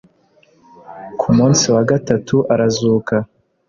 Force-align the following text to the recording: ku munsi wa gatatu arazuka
ku 1.19 1.27
munsi 1.37 1.65
wa 1.73 1.83
gatatu 1.91 2.35
arazuka 2.53 3.15